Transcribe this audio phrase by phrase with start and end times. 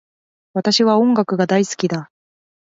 [0.55, 2.09] 私は音楽が大好きだ